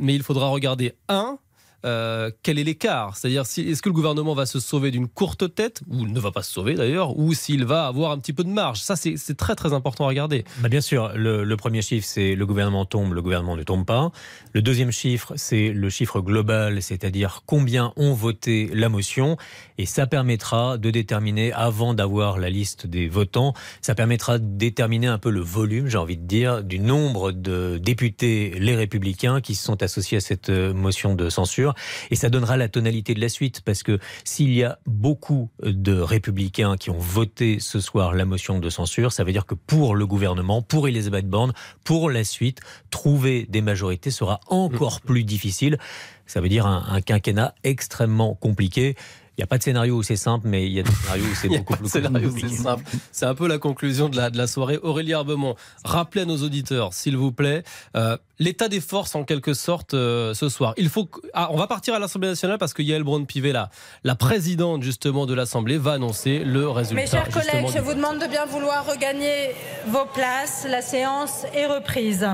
Mais 0.08 0.16
il 0.16 0.24
faudra 0.24 0.48
regarder 0.48 0.94
un. 1.10 1.38
Euh, 1.86 2.32
quel 2.44 2.60
est 2.60 2.64
l'écart? 2.64 3.18
C'est-à-dire, 3.18 3.42
est-ce 3.42 3.82
que 3.82 3.90
le 3.90 3.94
gouvernement 3.94 4.34
va 4.34 4.46
se 4.46 4.60
sauver 4.60 4.92
d'une 4.92 5.08
courte 5.08 5.54
tête, 5.54 5.82
ou 5.88 6.06
ne 6.06 6.20
va 6.20 6.32
pas 6.32 6.44
se 6.44 6.52
sauver 6.52 6.76
d'ailleurs, 6.76 7.18
ou 7.18 7.34
s'il 7.34 7.66
va 7.66 7.88
avoir 7.88 8.12
un 8.12 8.20
petit 8.20 8.34
peu 8.34 8.44
de 8.44 8.50
marge? 8.50 8.80
Ça, 8.80 8.96
c'est 8.96 9.38
très 9.38 9.56
très 9.56 9.74
important 9.74 10.06
à 10.06 10.08
regarder. 10.08 10.44
Bah, 10.60 10.70
bien 10.70 10.82
sûr, 10.82 11.12
le, 11.16 11.44
le 11.44 11.58
premier 11.58 11.82
chiffre, 11.82 12.08
c'est 12.08 12.36
le 12.36 12.46
gouvernement 12.46 12.86
tombe, 12.86 13.14
le 13.14 13.22
gouvernement 13.22 13.56
ne 13.56 13.64
tombe 13.64 13.86
pas. 13.86 14.12
Le 14.54 14.62
deuxième 14.62 14.92
chiffre, 14.92 15.34
c'est 15.36 15.72
le 15.72 15.90
chiffre 15.90 16.22
global, 16.22 16.82
c'est-à-dire 16.82 17.44
combien 17.46 17.94
ont 17.96 18.14
voté 18.14 18.70
la 18.74 18.90
motion. 18.90 19.38
Et 19.78 19.86
ça 19.86 20.08
permettra 20.08 20.78
de 20.78 20.90
déterminer, 20.90 21.54
avant 21.54 21.94
d'avoir 21.94 22.40
la 22.40 22.50
liste 22.50 22.88
des 22.88 23.08
votants, 23.08 23.54
ça 23.82 23.96
permettra 23.96 24.40
de 24.40 24.46
déterminer 24.58 25.08
un 25.08 25.18
peu 25.18 25.30
le 25.30 25.42
volume, 25.42 25.88
j'ai 25.88 25.98
envie 25.98 26.18
de 26.18 26.26
dire, 26.26 26.64
du 26.64 26.80
nombre 26.80 27.32
de 27.32 27.78
députés, 27.78 28.56
les 28.60 28.76
républicains, 28.76 29.42
qui 29.42 29.56
se 29.56 29.64
sont 29.64 29.84
associés 29.84 30.18
à 30.18 30.22
cette 30.22 30.50
euh, 30.50 30.74
motion 30.74 31.16
de 31.16 31.30
censure. 31.30 31.67
Et 32.12 32.16
ça 32.16 32.30
donnera 32.30 32.58
la 32.58 32.70
tonalité 32.70 33.14
de 33.14 33.22
la 33.22 33.30
suite, 33.30 33.62
parce 33.62 33.84
que 33.84 34.00
s'il 34.24 34.54
y 34.54 34.64
a 34.64 34.80
beaucoup 34.86 35.50
de 35.64 35.94
républicains 36.00 36.78
qui 36.78 36.90
ont 36.90 36.98
voté 36.98 37.60
ce 37.60 37.80
soir 37.80 38.14
la 38.14 38.26
motion 38.26 38.60
de 38.60 38.70
censure, 38.70 39.12
ça 39.12 39.24
veut 39.24 39.32
dire 39.32 39.46
que 39.46 39.56
pour 39.56 39.96
le 39.96 40.06
gouvernement, 40.06 40.62
pour 40.62 40.88
Elisabeth 40.88 41.28
Borne, 41.28 41.54
pour 41.84 42.10
la 42.10 42.24
suite, 42.24 42.60
trouver 42.90 43.46
des 43.50 43.62
majorités 43.62 44.12
sera 44.12 44.40
encore 44.48 45.02
plus 45.02 45.24
difficile. 45.24 45.78
Ça 46.26 46.42
veut 46.42 46.50
dire 46.50 46.66
un, 46.66 46.86
un 46.90 47.02
quinquennat 47.02 47.56
extrêmement 47.64 48.36
compliqué. 48.36 48.96
Il 49.38 49.42
n'y 49.42 49.44
a 49.44 49.48
pas 49.48 49.60
de 49.60 49.64
scénario 49.64 49.96
où 49.96 50.02
c'est 50.02 50.16
simple, 50.16 50.48
mais 50.48 50.66
il 50.66 50.74
y 50.74 50.80
a 50.80 50.84
des 50.84 50.92
scénarios 50.92 51.26
où 51.26 51.36
c'est 51.36 51.48
beaucoup 51.60 51.76
plus 51.76 51.90
scénario, 51.90 52.30
compliqué. 52.30 52.50
c'est 52.50 52.64
simple. 52.64 52.84
C'est 53.12 53.28
un 53.28 53.36
peu 53.36 53.48
la 53.48 53.60
conclusion 53.60 54.10
de 54.10 54.18
la, 54.18 54.32
de 54.32 54.38
la 54.38 54.48
soirée. 54.48 54.80
Aurélie 54.82 55.12
Herbemont, 55.12 55.56
rappelez 55.84 56.24
à 56.24 56.26
nos 56.26 56.38
auditeurs, 56.38 56.92
s'il 56.96 57.16
vous 57.18 57.32
plaît, 57.32 57.62
euh, 57.96 58.18
l'état 58.40 58.68
des 58.68 58.82
forces 58.82 59.14
en 59.14 59.24
quelque 59.26 59.54
sorte 59.54 59.94
euh, 59.94 60.34
ce 60.34 60.50
soir. 60.50 60.74
Il 60.78 60.90
faut 60.90 61.08
ah, 61.36 61.50
on 61.52 61.58
va 61.58 61.68
partir 61.68 61.94
à 61.94 62.00
l'Assemblée 62.00 62.30
nationale 62.30 62.58
parce 62.58 62.74
que 62.74 62.82
Yael 62.82 63.04
Braun-Pivet, 63.04 63.52
la, 63.52 63.70
la 64.04 64.16
présidente 64.16 64.82
justement 64.82 65.28
de 65.28 65.36
l'Assemblée, 65.36 65.78
va 65.78 65.94
annoncer 65.94 66.40
le 66.40 66.68
résultat. 66.68 67.02
Mes 67.02 67.08
chers 67.08 67.30
collègues, 67.30 67.68
je 67.76 67.80
vous 67.80 67.94
demande 67.94 68.18
de 68.20 68.26
bien 68.26 68.48
vouloir 68.48 68.88
regagner 68.88 69.52
vos 69.88 70.06
places. 70.16 70.66
La 70.68 70.82
séance 70.82 71.46
est 71.54 71.68
reprise. 71.68 72.28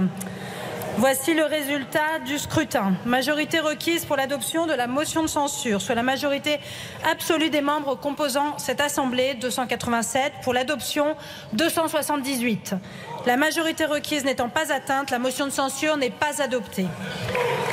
Voici 0.98 1.34
le 1.34 1.44
résultat 1.44 2.20
du 2.24 2.38
scrutin. 2.38 2.94
Majorité 3.04 3.60
requise 3.60 4.06
pour 4.06 4.16
l'adoption 4.16 4.68
de 4.68 4.74
la 4.74 4.86
motion 4.86 5.24
de 5.24 5.28
censure, 5.28 5.82
soit 5.82 5.96
la 5.96 6.04
majorité 6.04 6.60
absolue 7.10 7.50
des 7.50 7.62
membres 7.62 7.96
composant 7.96 8.60
cette 8.60 8.80
Assemblée, 8.80 9.34
287, 9.34 10.34
pour 10.44 10.54
l'adoption, 10.54 11.16
278. 11.54 12.76
La 13.26 13.38
majorité 13.38 13.86
requise 13.86 14.26
n'étant 14.26 14.50
pas 14.50 14.74
atteinte, 14.74 15.10
la 15.10 15.18
motion 15.18 15.46
de 15.46 15.52
censure 15.52 15.96
n'est 15.96 16.10
pas 16.10 16.42
adoptée. 16.42 16.88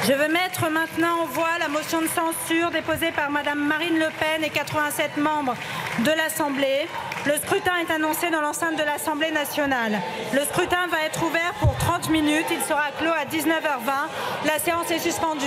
Je 0.06 0.12
veux 0.12 0.29
mettre 0.29 0.70
maintenant 0.70 1.23
en 1.23 1.26
voie 1.26 1.58
la 1.58 1.69
motion 1.69 2.00
de 2.00 2.06
censure 2.06 2.70
déposée 2.70 3.11
par 3.11 3.31
Madame 3.31 3.58
Marine 3.58 3.99
Le 3.99 4.06
Pen 4.20 4.44
et 4.44 4.50
87 4.50 5.17
membres 5.17 5.56
de 6.05 6.11
l'Assemblée. 6.12 6.87
Le 7.26 7.37
scrutin 7.37 7.73
est 7.79 7.93
annoncé 7.93 8.31
dans 8.31 8.41
l'enceinte 8.41 8.79
de 8.79 8.85
l'Assemblée 8.85 9.32
nationale. 9.32 10.00
Le 10.32 10.44
scrutin 10.44 10.87
va 10.87 11.02
être 11.05 11.23
ouvert 11.25 11.52
pour 11.58 11.76
30 11.76 12.11
minutes. 12.11 12.47
Il 12.52 12.62
sera 12.62 12.93
clos 12.99 13.11
à 13.11 13.25
19h20. 13.25 14.47
La 14.47 14.58
séance 14.61 14.91
est 14.93 15.00
suspendue. 15.00 15.47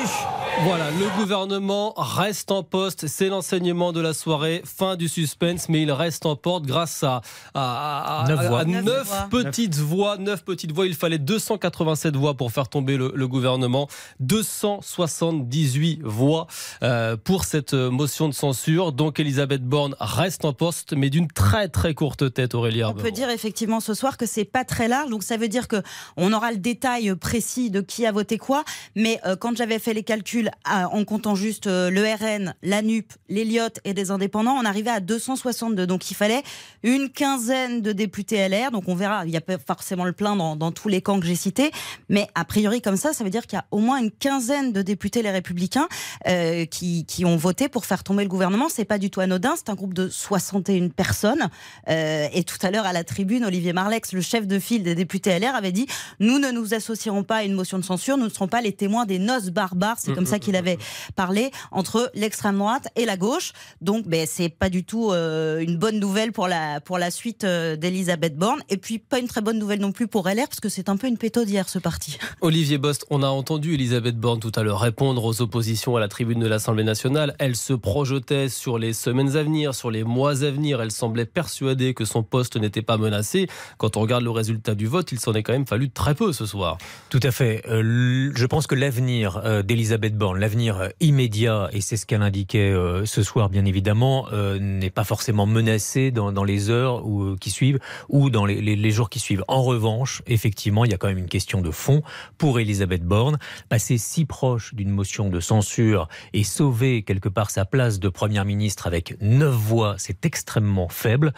Voilà, 0.62 0.92
le 0.92 1.10
gouvernement 1.20 1.94
reste 1.98 2.50
en 2.52 2.64
poste. 2.64 3.08
C'est 3.08 3.28
l'enseignement 3.28 3.92
de 3.92 4.00
la 4.00 4.14
soirée. 4.14 4.62
Fin 4.64 4.96
du 4.96 5.10
suspense, 5.10 5.68
mais 5.68 5.82
il 5.82 5.92
reste 5.92 6.26
en 6.26 6.36
porte 6.38 6.64
grâce 6.66 7.04
à, 7.04 7.22
à, 7.54 8.22
à- 8.24 8.28
Neuf 8.30 8.40
à- 8.40 8.48
voix. 8.48 8.60
à 8.62 8.66
Neuf 8.66 8.86
neuf 8.86 9.08
voix. 9.08 9.28
petites 9.30 9.76
voix. 9.76 10.18
Neuf 10.18 10.46
petites 10.46 10.72
voix. 10.72 10.86
Il 10.86 10.94
fallait 10.96 11.18
287 11.18 12.16
voix 12.16 12.36
pour 12.36 12.52
faire 12.52 12.70
tomber 12.70 12.96
le, 12.98 13.12
le 13.14 13.28
gouvernement. 13.28 13.90
278 14.22 16.02
voix 16.04 16.48
euh, 16.84 17.18
pour 17.18 17.44
cette 17.44 17.74
motion 17.74 18.30
de 18.30 18.34
censure. 18.34 18.94
Donc 18.94 19.20
Elisabeth 19.20 19.64
Borne 19.64 19.96
reste 20.00 20.46
en 20.46 20.54
poste, 20.54 20.94
mais 20.94 21.10
d'une 21.10 21.28
très 21.28 21.68
très 21.68 21.94
courte 21.94 22.32
tête, 22.34 22.56
Aurélie 22.56 22.84
On 22.86 22.94
peut 22.94 23.12
dire 23.12 23.30
effectivement 23.30 23.80
ce 23.82 23.94
soir 23.94 24.16
que 24.18 24.26
c'est 24.26 24.46
pas 24.46 24.64
très 24.64 24.88
large, 24.88 25.10
donc 25.10 25.24
ça 25.24 25.36
veut 25.36 25.50
dire 25.50 25.68
que 25.68 25.82
on 26.16 26.32
aura 26.32 26.52
le 26.52 26.58
détail 26.58 27.14
précis 27.16 27.70
de 27.70 27.82
qui 27.82 28.06
a 28.06 28.12
voté 28.14 28.38
quoi. 28.38 28.64
Mais 28.96 29.20
euh, 29.26 29.36
quand 29.36 29.58
j'avais 29.58 29.80
fait 29.80 29.94
les 29.94 30.04
calculs 30.04 30.43
à- 30.66 30.90
en 30.90 31.04
comptant 31.06 31.36
juste 31.36 31.68
euh, 31.68 31.90
le 31.90 32.04
RN, 32.04 32.54
la 32.64 32.82
NUP, 32.82 33.12
l'Eliott 33.30 33.80
et 33.84 33.94
des 33.94 34.12
indépendants, 34.12 34.54
on 34.60 34.66
arrivait 34.66 34.90
à 34.92 35.00
262. 35.00 35.86
Donc 35.88 36.10
il 36.12 36.14
fallait 36.16 36.44
une 36.84 37.10
quinzaine 37.10 37.82
de 37.82 37.92
députés 37.92 38.38
LR. 38.48 38.72
Donc 38.72 38.88
on 38.88 38.96
verra. 38.96 39.26
Il 39.26 39.32
y 39.32 39.38
a 39.38 39.42
pas 39.42 39.58
forcément 39.58 40.06
le 40.06 40.14
plein 40.14 40.36
dans, 40.36 40.56
dans 40.56 40.72
tous 40.72 40.88
les 40.90 41.02
camps 41.02 41.20
que 41.20 41.26
j'ai 41.26 41.36
cités, 41.36 41.72
mais 42.10 42.28
a 42.36 42.46
priori 42.46 42.82
comme 42.82 42.98
ça, 42.98 43.14
ça 43.14 43.24
veut 43.24 43.30
dire 43.30 43.46
qu'il 43.48 43.58
y 43.58 43.60
a 43.60 43.66
au 43.72 43.80
moins 43.80 43.98
une 43.98 44.12
quinzaine 44.12 44.72
de 44.72 44.82
députés 44.82 45.22
les 45.22 45.32
Républicains 45.32 45.88
euh, 46.28 46.66
qui, 46.66 47.06
qui 47.06 47.26
ont 47.26 47.38
voté 47.38 47.70
pour 47.70 47.86
faire 47.86 48.04
tomber 48.04 48.24
le 48.24 48.30
gouvernement. 48.30 48.68
C'est 48.70 48.86
pas 48.86 48.98
du 48.98 49.10
tout 49.10 49.20
anodin. 49.22 49.54
C'est 49.56 49.70
un 49.70 49.76
groupe 49.76 49.94
de 49.94 50.10
61 50.10 50.90
personnes. 50.90 51.50
Euh, 51.90 52.28
et 52.34 52.44
tout 52.44 52.58
à 52.62 52.72
l'heure, 52.72 52.86
à 52.86 52.94
la 52.94 53.04
tribune, 53.04 53.46
Olivier 53.46 53.74
Marlex, 53.74 54.14
le 54.14 54.22
chef 54.22 54.48
de 54.48 54.60
file 54.60 54.84
des 54.84 54.96
députés 54.96 55.38
LR, 55.40 55.56
avait 55.56 55.72
dit 55.72 55.88
Nous 56.20 56.40
ne 56.40 56.52
nous 56.52 56.74
associerons 56.74 57.24
pas 57.24 57.38
à 57.38 57.44
une 57.44 57.54
motion 57.54 57.78
de 57.78 57.84
censure, 57.84 58.18
nous 58.18 58.26
ne 58.26 58.30
serons 58.30 58.48
pas 58.48 58.62
les 58.62 58.74
témoins 58.74 59.06
des 59.06 59.20
noces 59.20 59.50
barbares. 59.50 59.98
C'est 60.00 60.14
comme 60.14 60.26
ça 60.26 60.33
qu'il 60.40 60.56
avait 60.56 60.78
parlé 61.16 61.52
entre 61.72 62.12
l'extrême 62.14 62.58
droite 62.58 62.88
et 62.96 63.06
la 63.06 63.18
gauche. 63.18 63.54
Donc, 63.82 64.08
ben, 64.08 64.26
c'est 64.30 64.50
pas 64.50 64.70
du 64.70 64.84
tout 64.84 65.12
euh, 65.12 65.60
une 65.60 65.78
bonne 65.78 66.00
nouvelle 66.00 66.32
pour 66.32 66.48
la, 66.48 66.82
pour 66.82 66.98
la 66.98 67.12
suite 67.12 67.44
euh, 67.44 67.76
d'Elisabeth 67.76 68.38
Borne. 68.38 68.62
Et 68.70 68.78
puis, 68.78 69.00
pas 69.00 69.20
une 69.20 69.28
très 69.28 69.42
bonne 69.42 69.60
nouvelle 69.60 69.80
non 69.80 69.92
plus 69.92 70.08
pour 70.08 70.28
LR, 70.28 70.48
parce 70.48 70.60
que 70.60 70.70
c'est 70.70 70.90
un 70.90 70.98
peu 70.98 71.08
une 71.08 71.18
pétaudière, 71.18 71.70
ce 71.70 71.80
parti. 71.80 72.18
Olivier 72.42 72.78
Bost, 72.78 73.06
on 73.10 73.24
a 73.24 73.28
entendu 73.28 73.74
Elisabeth 73.74 74.18
Borne 74.18 74.40
tout 74.40 74.52
à 74.56 74.64
l'heure 74.64 74.80
répondre 74.80 75.24
aux 75.24 75.42
oppositions 75.42 75.96
à 75.96 76.00
la 76.00 76.08
tribune 76.08 76.40
de 76.40 76.48
l'Assemblée 76.48 76.84
nationale. 76.84 77.36
Elle 77.40 77.56
se 77.56 77.74
projetait 77.74 78.50
sur 78.50 78.78
les 78.78 78.94
semaines 78.94 79.36
à 79.36 79.44
venir, 79.44 79.76
sur 79.76 79.92
les 79.92 80.04
mois 80.04 80.44
à 80.44 80.52
venir. 80.52 80.82
Elle 80.82 80.92
semblait 80.92 81.26
persuadée 81.26 81.94
que 81.94 82.06
son 82.06 82.24
poste 82.24 82.58
n'était 82.58 82.82
pas 82.82 82.98
menacé. 82.98 83.48
Quand 83.78 83.98
on 83.98 84.02
regarde 84.02 84.24
le 84.24 84.32
résultat 84.32 84.76
du 84.76 84.88
vote, 84.88 85.12
il 85.12 85.20
s'en 85.20 85.34
est 85.34 85.44
quand 85.44 85.54
même 85.54 85.68
fallu 85.68 85.90
très 85.90 86.16
peu 86.16 86.34
ce 86.34 86.46
soir. 86.46 86.78
Tout 87.10 87.20
à 87.24 87.32
fait. 87.32 87.64
Euh, 87.68 88.32
je 88.36 88.46
pense 88.46 88.68
que 88.68 88.76
l'avenir 88.76 89.42
euh, 89.44 89.62
d'Elisabeth 89.62 90.18
Borne, 90.18 90.23
l'avenir 90.32 90.78
euh, 90.80 90.90
immédiat, 91.02 91.68
et 91.74 91.82
c'est 91.82 91.98
ce 91.98 92.06
qu'elle 92.06 92.22
indiquait 92.22 92.72
euh, 92.72 93.04
ce 93.06 93.22
soir, 93.24 93.50
bien 93.50 93.66
évidemment, 93.66 94.28
euh, 94.32 94.58
n'est 94.60 94.90
pas 94.90 95.04
forcément 95.04 95.46
menacé 95.46 96.12
dans, 96.12 96.44
les 96.46 96.70
heures 96.70 97.04
qui 97.42 97.50
suivent 97.50 97.80
ou 98.08 98.30
dans 98.30 98.46
les, 98.46 98.62
les- 98.62 98.78
les 98.78 98.92
jours 98.92 99.10
qui 99.10 99.20
suivent. 99.20 99.44
En 99.50 99.64
revanche, 99.64 100.22
effectivement, 100.28 100.86
il 100.86 100.92
y 100.92 100.94
a 100.94 100.98
quand 100.98 101.08
même 101.08 101.18
une 101.18 101.28
question 101.28 101.62
de 101.62 101.72
fond 101.72 102.02
pour 102.38 102.60
Elisabeth 102.60 103.04
Borne. 103.04 103.38
Passer 103.68 103.98
si 103.98 104.24
proche 104.24 104.74
d'une 104.74 104.92
motion 104.92 105.30
de 105.30 105.40
censure 105.42 106.08
et 106.32 106.44
sauver 106.46 107.04
quelque 107.04 107.28
part 107.30 107.50
sa 107.50 107.66
place 107.66 108.00
de 108.00 108.08
première 108.08 108.46
ministre 108.46 108.88
avec 108.88 109.18
neuf 109.20 109.54
voix, 109.56 109.96
c'est 109.98 110.26
extrêmement 110.26 110.88
faible. 110.88 111.34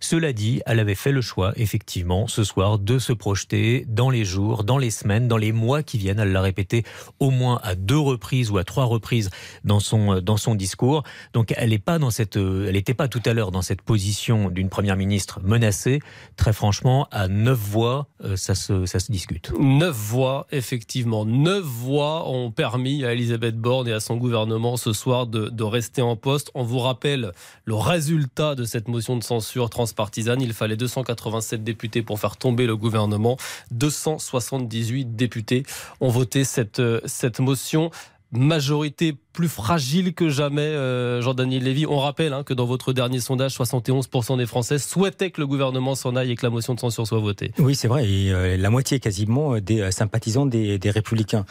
Cela 0.00 0.32
dit, 0.32 0.62
elle 0.64 0.80
avait 0.80 0.94
fait 0.94 1.12
le 1.12 1.20
choix, 1.20 1.52
effectivement, 1.56 2.28
ce 2.28 2.44
soir, 2.44 2.78
de 2.78 2.98
se 2.98 3.12
projeter 3.12 3.84
dans 3.88 4.08
les 4.10 4.24
jours, 4.24 4.62
dans 4.64 4.78
les 4.78 4.90
semaines, 4.90 5.26
dans 5.28 5.36
les 5.36 5.52
mois 5.52 5.82
qui 5.82 5.98
viennent. 5.98 6.20
Elle 6.20 6.32
l'a 6.32 6.40
répété 6.40 6.84
au 7.18 7.30
moins 7.30 7.58
à 7.62 7.74
deux 7.74 7.98
reprises 7.98 8.21
ou 8.50 8.58
à 8.58 8.64
trois 8.64 8.84
reprises 8.84 9.30
dans 9.64 9.80
son, 9.80 10.20
dans 10.20 10.36
son 10.36 10.54
discours. 10.54 11.02
Donc, 11.32 11.52
elle 11.56 11.70
n'est 11.70 11.78
pas 11.78 11.98
dans 11.98 12.10
cette, 12.10 12.36
euh, 12.36 12.66
elle 12.66 12.74
n'était 12.74 12.94
pas 12.94 13.08
tout 13.08 13.22
à 13.24 13.32
l'heure 13.34 13.50
dans 13.50 13.62
cette 13.62 13.82
position 13.82 14.48
d'une 14.48 14.68
première 14.68 14.96
ministre 14.96 15.40
menacée. 15.42 16.00
Très 16.36 16.52
franchement, 16.52 17.08
à 17.10 17.28
neuf 17.28 17.58
voix, 17.58 18.06
euh, 18.24 18.36
ça 18.36 18.54
se, 18.54 18.86
ça 18.86 19.00
se 19.00 19.10
discute. 19.10 19.52
Neuf 19.58 19.96
voix, 19.96 20.46
effectivement. 20.50 21.24
Neuf 21.24 21.64
voix 21.64 22.28
ont 22.28 22.50
permis 22.50 23.04
à 23.04 23.12
Elisabeth 23.12 23.56
Borne 23.56 23.88
et 23.88 23.92
à 23.92 24.00
son 24.00 24.16
gouvernement 24.16 24.76
ce 24.76 24.92
soir 24.92 25.26
de, 25.26 25.48
de 25.48 25.64
rester 25.64 26.02
en 26.02 26.16
poste. 26.16 26.50
On 26.54 26.62
vous 26.62 26.78
rappelle 26.78 27.32
le 27.64 27.74
résultat 27.74 28.54
de 28.54 28.64
cette 28.64 28.88
motion 28.88 29.16
de 29.16 29.22
censure 29.22 29.68
transpartisane. 29.68 30.40
Il 30.40 30.52
fallait 30.52 30.76
287 30.76 31.64
députés 31.64 32.02
pour 32.02 32.18
faire 32.20 32.36
tomber 32.36 32.66
le 32.66 32.76
gouvernement. 32.76 33.36
278 33.72 35.16
députés 35.16 35.64
ont 36.00 36.08
voté 36.08 36.44
cette, 36.44 36.80
euh, 36.80 37.00
cette 37.04 37.40
motion. 37.40 37.90
Majorité 38.32 39.14
plus 39.32 39.48
fragile 39.48 40.14
que 40.14 40.28
jamais, 40.28 40.62
euh, 40.62 41.20
Jean-Daniel 41.20 41.62
Lévy. 41.62 41.86
On 41.86 41.98
rappelle 41.98 42.32
hein, 42.32 42.42
que 42.42 42.54
dans 42.54 42.64
votre 42.64 42.92
dernier 42.92 43.20
sondage, 43.20 43.56
71% 43.56 44.38
des 44.38 44.46
Français 44.46 44.78
souhaitaient 44.78 45.30
que 45.30 45.40
le 45.40 45.46
gouvernement 45.46 45.94
s'en 45.94 46.16
aille 46.16 46.32
et 46.32 46.36
que 46.36 46.44
la 46.44 46.50
motion 46.50 46.74
de 46.74 46.80
censure 46.80 47.06
soit 47.06 47.20
votée. 47.20 47.52
Oui, 47.58 47.74
c'est 47.74 47.88
vrai. 47.88 48.08
Et 48.08 48.32
euh, 48.32 48.56
la 48.56 48.70
moitié 48.70 49.00
quasiment 49.00 49.58
des 49.58 49.80
euh, 49.80 49.90
sympathisants 49.90 50.46
des, 50.46 50.78
des, 50.78 50.90
Républicains. 50.90 51.44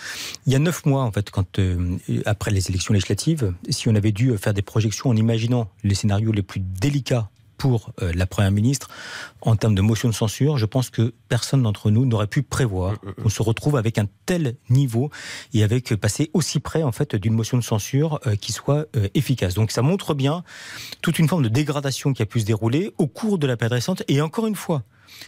Il 0.46 0.54
y 0.54 0.56
a 0.56 0.60
neuf 0.60 0.86
mois, 0.86 1.04
en 1.04 1.12
fait, 1.12 1.32
quand 1.32 1.60
après 2.26 2.52
les 2.52 2.70
élections 2.70 2.94
législatives, 2.94 3.54
si 3.70 3.90
on 3.90 3.96
avait 3.96 4.12
dû 4.12 4.38
faire 4.38 4.54
des 4.54 4.62
projections 4.62 5.10
en 5.10 5.16
imaginant 5.16 5.70
les 5.84 5.96
scénarios 5.96 6.32
les 6.32 6.44
plus 6.44 6.60
délicats 6.60 7.30
pour 7.62 7.92
euh, 8.02 8.12
la 8.16 8.26
Première 8.26 8.50
ministre 8.50 8.88
en 9.42 9.56
termes 9.56 9.76
de 9.76 9.84
motion 9.84 10.10
de 10.10 10.16
censure, 10.16 10.58
je 10.58 10.66
pense 10.66 10.90
que 10.90 11.14
personne 11.30 11.62
d'entre 11.62 11.92
nous 11.92 12.08
n'aurait 12.08 12.26
pu 12.26 12.42
prévoir 12.42 12.94
mm, 12.94 13.10
mm. 13.10 13.14
qu'on 13.22 13.30
se 13.30 13.44
retrouve 13.44 13.76
avec 13.76 14.00
un 14.00 14.08
tel 14.26 14.56
niveau 14.72 15.12
et 15.54 15.62
avec 15.62 15.94
passer 15.94 16.32
aussi 16.34 16.60
près 16.60 16.82
en 16.82 16.92
fait 16.92 17.16
d'une 17.16 17.36
motion 17.36 17.60
de 17.60 17.64
censure 17.64 18.20
euh, 18.26 18.36
qui 18.36 18.52
soit 18.52 18.88
euh, 18.96 19.10
efficace. 19.14 19.54
Donc 19.54 19.70
ça 19.70 19.84
montre 19.84 20.16
bien 20.16 20.44
toute 21.04 21.20
une 21.20 21.28
forme 21.28 21.44
de 21.44 21.50
dégradation 21.50 22.14
qui 22.14 22.24
a 22.24 22.26
pu 22.26 22.40
se 22.40 22.46
dérouler 22.46 22.96
au 22.98 23.06
cours 23.06 23.38
de 23.38 23.46
la 23.46 23.58
période 23.58 23.74
récente 23.74 24.02
et 24.08 24.22
encore 24.22 24.48
une 24.48 24.56
fois 24.56 24.82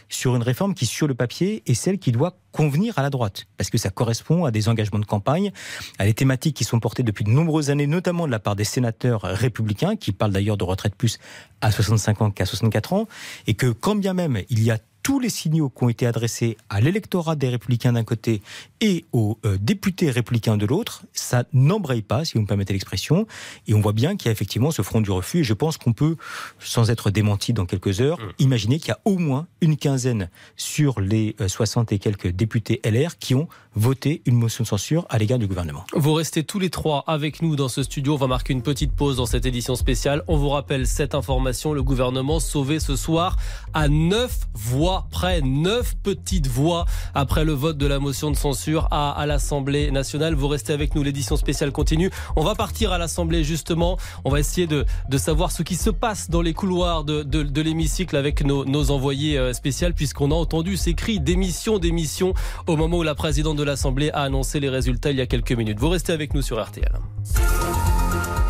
sur 0.08 0.36
une 0.36 0.42
réforme 0.42 0.74
qui, 0.74 0.86
sur 0.86 1.06
le 1.06 1.14
papier, 1.14 1.62
est 1.66 1.74
celle 1.74 1.98
qui 1.98 2.12
doit 2.12 2.36
convenir 2.52 2.98
à 2.98 3.02
la 3.02 3.10
droite, 3.10 3.46
parce 3.56 3.70
que 3.70 3.78
ça 3.78 3.90
correspond 3.90 4.44
à 4.44 4.50
des 4.50 4.68
engagements 4.68 5.00
de 5.00 5.04
campagne, 5.04 5.52
à 5.98 6.04
des 6.04 6.14
thématiques 6.14 6.56
qui 6.56 6.64
sont 6.64 6.80
portées 6.80 7.02
depuis 7.02 7.24
de 7.24 7.30
nombreuses 7.30 7.70
années, 7.70 7.86
notamment 7.86 8.26
de 8.26 8.32
la 8.32 8.38
part 8.38 8.56
des 8.56 8.64
sénateurs 8.64 9.22
républicains, 9.22 9.96
qui 9.96 10.12
parlent 10.12 10.32
d'ailleurs 10.32 10.56
de 10.56 10.64
retraite 10.64 10.94
plus 10.94 11.18
à 11.60 11.70
65 11.70 12.22
ans 12.22 12.30
qu'à 12.30 12.46
64 12.46 12.92
ans, 12.92 13.08
et 13.46 13.54
que 13.54 13.66
quand 13.66 13.96
bien 13.96 14.14
même 14.14 14.42
il 14.48 14.62
y 14.62 14.70
a 14.70 14.78
tous 15.04 15.20
les 15.20 15.28
signaux 15.28 15.68
qui 15.68 15.84
ont 15.84 15.90
été 15.90 16.06
adressés 16.06 16.56
à 16.70 16.80
l'électorat 16.80 17.36
des 17.36 17.50
républicains 17.50 17.92
d'un 17.92 18.04
côté 18.04 18.40
et 18.80 19.04
aux 19.12 19.38
euh, 19.44 19.58
députés 19.60 20.10
républicains 20.10 20.56
de 20.56 20.64
l'autre, 20.64 21.04
ça 21.12 21.44
n'embraye 21.52 22.00
pas, 22.00 22.24
si 22.24 22.34
vous 22.34 22.40
me 22.40 22.46
permettez 22.46 22.72
l'expression, 22.72 23.26
et 23.68 23.74
on 23.74 23.80
voit 23.80 23.92
bien 23.92 24.16
qu'il 24.16 24.26
y 24.26 24.28
a 24.30 24.32
effectivement 24.32 24.70
ce 24.70 24.80
front 24.80 25.02
du 25.02 25.10
refus, 25.10 25.40
et 25.40 25.44
je 25.44 25.52
pense 25.52 25.76
qu'on 25.76 25.92
peut, 25.92 26.16
sans 26.58 26.90
être 26.90 27.10
démenti 27.10 27.52
dans 27.52 27.66
quelques 27.66 28.00
heures, 28.00 28.18
mmh. 28.18 28.32
imaginer 28.38 28.78
qu'il 28.78 28.88
y 28.88 28.92
a 28.92 29.00
au 29.04 29.18
moins 29.18 29.46
une 29.60 29.76
quinzaine 29.76 30.30
sur 30.56 31.00
les 31.00 31.36
60 31.46 31.92
euh, 31.92 31.96
et 31.96 31.98
quelques 31.98 32.28
députés 32.28 32.80
LR 32.82 33.18
qui 33.18 33.34
ont 33.34 33.48
voté 33.74 34.22
une 34.24 34.36
motion 34.36 34.64
de 34.64 34.68
censure 34.68 35.04
à 35.10 35.18
l'égard 35.18 35.38
du 35.38 35.46
gouvernement. 35.46 35.84
Vous 35.94 36.14
restez 36.14 36.44
tous 36.44 36.58
les 36.58 36.70
trois 36.70 37.04
avec 37.06 37.42
nous 37.42 37.56
dans 37.56 37.68
ce 37.68 37.82
studio. 37.82 38.14
On 38.14 38.16
va 38.16 38.26
marquer 38.26 38.52
une 38.52 38.62
petite 38.62 38.92
pause 38.92 39.16
dans 39.16 39.26
cette 39.26 39.46
édition 39.46 39.74
spéciale. 39.74 40.22
On 40.28 40.36
vous 40.36 40.48
rappelle 40.48 40.86
cette 40.86 41.14
information. 41.14 41.72
Le 41.72 41.82
gouvernement 41.82 42.40
sauvé 42.40 42.78
ce 42.78 42.96
soir 42.96 43.36
à 43.72 43.88
neuf 43.88 44.46
voix 44.54 44.93
près, 45.02 45.42
neuf 45.42 45.94
petites 46.02 46.46
voix 46.46 46.86
après 47.14 47.44
le 47.44 47.52
vote 47.52 47.76
de 47.76 47.86
la 47.86 47.98
motion 47.98 48.30
de 48.30 48.36
censure 48.36 48.88
à, 48.90 49.10
à 49.10 49.26
l'Assemblée 49.26 49.90
nationale. 49.90 50.34
Vous 50.34 50.48
restez 50.48 50.72
avec 50.72 50.94
nous. 50.94 51.02
L'édition 51.02 51.36
spéciale 51.36 51.72
continue. 51.72 52.10
On 52.36 52.42
va 52.42 52.54
partir 52.54 52.92
à 52.92 52.98
l'Assemblée 52.98 53.44
justement. 53.44 53.98
On 54.24 54.30
va 54.30 54.40
essayer 54.40 54.66
de, 54.66 54.86
de, 55.08 55.18
savoir 55.18 55.52
ce 55.52 55.62
qui 55.62 55.76
se 55.76 55.90
passe 55.90 56.30
dans 56.30 56.42
les 56.42 56.54
couloirs 56.54 57.04
de, 57.04 57.22
de, 57.22 57.42
de 57.42 57.62
l'hémicycle 57.62 58.16
avec 58.16 58.44
nos, 58.44 58.64
nos 58.64 58.90
envoyés 58.90 59.36
euh, 59.38 59.52
spéciaux 59.52 59.74
puisqu'on 59.94 60.30
a 60.30 60.34
entendu 60.34 60.76
ces 60.76 60.94
cris 60.94 61.20
d'émission, 61.20 61.78
d'émission 61.78 62.34
au 62.66 62.76
moment 62.76 62.98
où 62.98 63.02
la 63.02 63.14
présidente 63.14 63.56
de 63.56 63.62
l'Assemblée 63.62 64.10
a 64.12 64.22
annoncé 64.22 64.60
les 64.60 64.68
résultats 64.68 65.10
il 65.10 65.16
y 65.16 65.20
a 65.20 65.26
quelques 65.26 65.52
minutes. 65.52 65.78
Vous 65.78 65.88
restez 65.88 66.12
avec 66.12 66.34
nous 66.34 66.42
sur 66.42 66.62
RTL. 66.62 66.92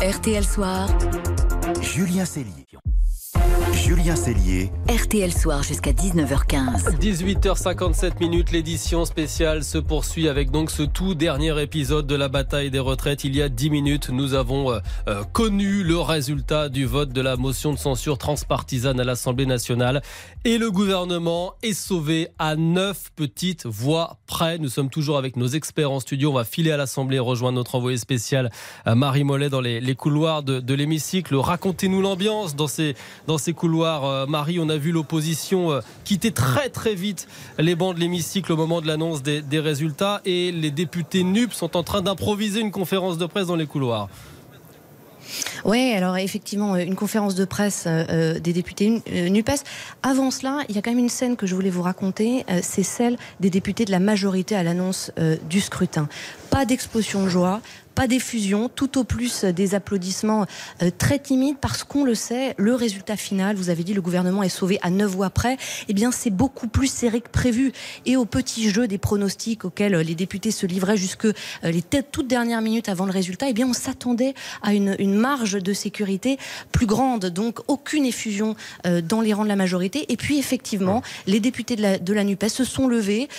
RTL 0.01 0.45
Soir. 0.45 0.87
Julien 1.81 2.25
Cellier. 2.25 2.74
Julien 3.95 4.17
Cellier. 4.17 4.71
RTL 4.89 5.31
Soir 5.31 5.63
jusqu'à 5.63 5.93
19h15. 5.93 6.97
18h57 6.99 8.19
minutes, 8.19 8.51
l'édition 8.51 9.05
spéciale 9.05 9.63
se 9.63 9.77
poursuit 9.77 10.27
avec 10.27 10.51
donc 10.51 10.69
ce 10.69 10.83
tout 10.83 11.15
dernier 11.15 11.61
épisode 11.61 12.05
de 12.05 12.15
la 12.15 12.27
bataille 12.27 12.69
des 12.71 12.79
retraites. 12.79 13.23
Il 13.23 13.37
y 13.37 13.41
a 13.41 13.47
10 13.47 13.69
minutes, 13.69 14.09
nous 14.09 14.33
avons 14.33 14.69
euh, 14.69 14.79
euh, 15.07 15.23
connu 15.31 15.83
le 15.83 15.97
résultat 15.97 16.67
du 16.67 16.85
vote 16.85 17.13
de 17.13 17.21
la 17.21 17.37
motion 17.37 17.71
de 17.71 17.77
censure 17.77 18.17
transpartisane 18.17 18.99
à 18.99 19.05
l'Assemblée 19.05 19.45
nationale 19.45 20.01
et 20.43 20.57
le 20.57 20.71
gouvernement 20.71 21.53
est 21.63 21.73
sauvé 21.73 22.27
à 22.37 22.57
9 22.57 23.11
petites 23.15 23.65
voix 23.65 24.17
près. 24.27 24.57
Nous 24.57 24.69
sommes 24.69 24.89
toujours 24.89 25.17
avec 25.17 25.37
nos 25.37 25.47
experts 25.47 25.91
en 25.91 26.01
studio. 26.01 26.31
On 26.31 26.33
va 26.33 26.43
filer 26.43 26.71
à 26.71 26.77
l'Assemblée 26.77 27.15
et 27.15 27.19
rejoindre 27.19 27.55
notre 27.55 27.75
envoyé 27.75 27.97
spécial 27.97 28.51
euh, 28.87 28.95
Marie 28.95 29.23
Mollet 29.23 29.49
dans 29.49 29.61
les, 29.61 29.79
les 29.79 29.95
couloirs 29.95 30.43
de, 30.43 30.59
de 30.59 30.73
l'hémicycle. 30.73 31.33
Racontez-nous 31.37 32.01
l'ambiance 32.01 32.57
dans 32.57 32.67
ces, 32.67 32.95
dans 33.25 33.37
ces 33.37 33.53
couloirs 33.53 33.84
euh, 33.85 34.25
Marie, 34.25 34.59
on 34.59 34.69
a 34.69 34.77
vu 34.77 34.91
l'opposition 34.91 35.71
euh, 35.71 35.81
quitter 36.03 36.31
très 36.31 36.69
très 36.69 36.95
vite 36.95 37.27
les 37.57 37.75
bancs 37.75 37.95
de 37.95 37.99
l'hémicycle 37.99 38.51
au 38.51 38.57
moment 38.57 38.81
de 38.81 38.87
l'annonce 38.87 39.23
des, 39.23 39.59
résultats 39.59 40.21
et 40.25 40.51
les 40.51 40.71
députés 40.71 41.23
NUP 41.23 41.53
sont 41.53 41.77
en 41.77 41.83
train 41.83 42.01
d'improviser 42.01 42.59
une 42.59 42.71
conférence 42.71 43.17
de 43.17 43.25
presse 43.25 43.47
dans 43.47 43.55
les 43.55 43.65
couloirs. 43.65 44.09
Oui, 45.63 45.93
alors 45.93 46.17
effectivement, 46.17 46.75
une 46.75 46.95
conférence 46.95 47.33
de 47.33 47.45
presse 47.45 47.85
euh, 47.87 48.39
des 48.39 48.53
députés 48.53 49.01
NUPES. 49.07 49.63
Avant 50.03 50.29
cela, 50.29 50.59
il 50.69 50.75
y 50.75 50.77
a 50.77 50.81
quand 50.81 50.91
même 50.91 50.99
une 50.99 51.09
scène 51.09 51.35
que 51.35 51.47
je 51.47 51.55
voulais 51.55 51.71
vous 51.71 51.81
raconter, 51.81 52.45
c'est 52.61 52.83
celle 52.83 53.17
des 53.39 53.49
députés 53.49 53.85
de 53.85 53.91
la 53.91 53.99
majorité 53.99 54.55
à 54.55 54.61
l'annonce 54.61 55.11
du 55.49 55.61
scrutin. 55.61 56.07
Pas 56.51 56.65
d'explosion 56.65 57.23
de 57.23 57.29
joie, 57.29 57.61
pas 57.95 58.07
d'effusion, 58.07 58.69
tout 58.69 58.99
au 58.99 59.05
plus 59.05 59.45
des 59.45 59.73
applaudissements 59.73 60.45
euh, 60.83 60.91
très 60.95 61.17
timides 61.17 61.57
parce 61.59 61.83
qu'on 61.83 62.03
le 62.03 62.13
sait, 62.13 62.53
le 62.57 62.75
résultat 62.75 63.15
final, 63.15 63.55
vous 63.55 63.69
avez 63.69 63.83
dit 63.83 63.93
le 63.93 64.01
gouvernement 64.01 64.43
est 64.43 64.49
sauvé 64.49 64.77
à 64.81 64.89
9 64.89 65.09
voix 65.09 65.29
près, 65.29 65.57
eh 65.87 65.93
bien 65.93 66.11
c'est 66.11 66.29
beaucoup 66.29 66.67
plus 66.67 66.87
serré 66.87 67.21
que 67.21 67.29
prévu. 67.29 67.71
Et 68.05 68.17
au 68.17 68.25
petit 68.25 68.69
jeu 68.69 68.87
des 68.87 68.97
pronostics 68.97 69.63
auxquels 69.63 69.95
euh, 69.95 70.03
les 70.03 70.13
députés 70.13 70.51
se 70.51 70.65
livraient 70.65 70.97
jusque 70.97 71.25
euh, 71.25 71.33
les 71.63 71.81
toutes 72.11 72.27
dernières 72.27 72.61
minutes 72.61 72.89
avant 72.89 73.05
le 73.05 73.11
résultat, 73.11 73.47
eh 73.47 73.53
bien 73.53 73.67
on 73.67 73.73
s'attendait 73.73 74.33
à 74.61 74.73
une, 74.73 75.15
marge 75.15 75.53
de 75.53 75.71
sécurité 75.71 76.37
plus 76.73 76.85
grande, 76.85 77.27
donc 77.27 77.59
aucune 77.69 78.05
effusion 78.05 78.55
dans 78.83 79.21
les 79.21 79.33
rangs 79.33 79.43
de 79.43 79.49
la 79.49 79.55
majorité. 79.55 80.11
Et 80.11 80.17
puis 80.17 80.37
effectivement, 80.37 81.01
les 81.25 81.39
députés 81.39 81.77
de 81.77 81.81
la, 81.81 81.97
de 81.97 82.13
la 82.13 82.25
NUPES 82.25 82.49
se 82.49 82.63
sont 82.65 82.89
levés 82.89 83.29